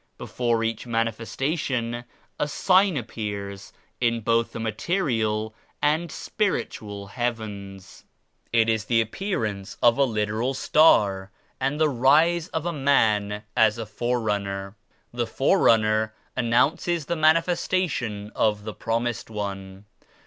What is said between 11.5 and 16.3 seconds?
and the rise of a man as a Forerunner. The Forerunner